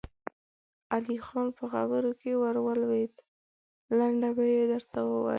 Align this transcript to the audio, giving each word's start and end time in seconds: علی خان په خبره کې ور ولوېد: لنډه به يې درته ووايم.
علی 0.93 1.17
خان 1.27 1.47
په 1.57 1.65
خبره 1.73 2.11
کې 2.19 2.31
ور 2.41 2.55
ولوېد: 2.65 3.13
لنډه 3.97 4.29
به 4.35 4.43
يې 4.53 4.63
درته 4.71 4.99
ووايم. 5.03 5.29